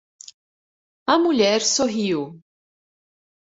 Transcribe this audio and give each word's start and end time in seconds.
A 1.11 1.19
mulher 1.21 1.61
sorriu. 1.73 2.21